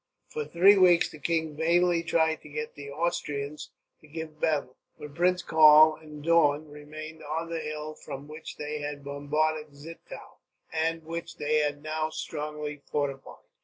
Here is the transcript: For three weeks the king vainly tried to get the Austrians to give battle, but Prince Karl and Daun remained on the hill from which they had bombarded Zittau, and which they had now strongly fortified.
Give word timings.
For 0.29 0.45
three 0.45 0.77
weeks 0.79 1.11
the 1.11 1.19
king 1.19 1.55
vainly 1.55 2.01
tried 2.01 2.41
to 2.41 2.49
get 2.49 2.73
the 2.73 2.89
Austrians 2.89 3.69
to 3.99 4.07
give 4.07 4.39
battle, 4.39 4.75
but 4.97 5.13
Prince 5.13 5.43
Karl 5.43 5.93
and 5.93 6.23
Daun 6.23 6.67
remained 6.67 7.21
on 7.21 7.51
the 7.51 7.59
hill 7.59 7.93
from 7.93 8.27
which 8.27 8.57
they 8.57 8.79
had 8.79 9.03
bombarded 9.03 9.75
Zittau, 9.75 10.39
and 10.73 11.03
which 11.03 11.37
they 11.37 11.59
had 11.59 11.83
now 11.83 12.09
strongly 12.09 12.81
fortified. 12.91 13.45